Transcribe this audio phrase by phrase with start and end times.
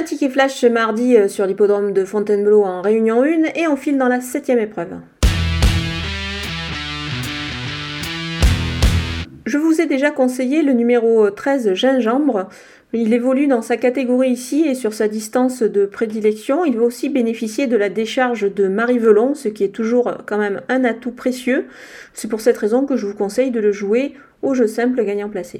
[0.00, 3.76] Un ticket flash ce mardi euh, sur l'hippodrome de Fontainebleau en Réunion 1 et on
[3.76, 4.94] file dans la septième épreuve.
[9.44, 12.48] Je vous ai déjà conseillé le numéro 13 Gingembre.
[12.94, 16.64] Il évolue dans sa catégorie ici et sur sa distance de prédilection.
[16.64, 20.38] Il va aussi bénéficier de la décharge de Marie Velon, ce qui est toujours quand
[20.38, 21.66] même un atout précieux.
[22.14, 25.28] C'est pour cette raison que je vous conseille de le jouer au jeu simple gagnant
[25.28, 25.58] placé.